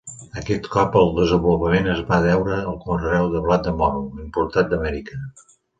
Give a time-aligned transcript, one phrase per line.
[0.41, 5.25] Aquest cop el desenvolupament es va deure al conreu del blat de moro, importat d'Amèrica.